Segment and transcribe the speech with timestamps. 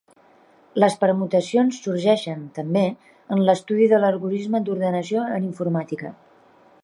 [0.83, 2.83] Les permutacions sorgeixen, també,
[3.35, 6.15] en l'estudi de l'algorisme d'ordenació en informàtica.